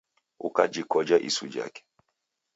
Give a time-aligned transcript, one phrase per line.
[0.47, 1.83] Ukajikoja isu jake.